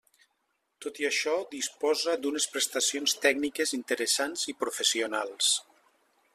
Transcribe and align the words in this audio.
Tot 0.85 1.01
i 1.01 1.05
això 1.09 1.33
disposa 1.51 2.15
d'unes 2.23 2.49
prestacions 2.55 3.15
tècniques 3.27 3.77
interessants 3.81 4.47
i 4.55 4.59
professionals. 4.65 5.55